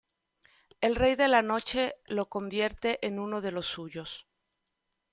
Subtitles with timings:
[0.79, 4.25] El Rey de la Noche lo convierte en uno de los suyos.